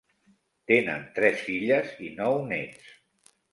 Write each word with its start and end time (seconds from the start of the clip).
Tenen 0.71 1.03
tres 1.19 1.45
filles 1.51 1.93
i 2.09 2.11
nou 2.23 2.41
néts. 2.55 2.93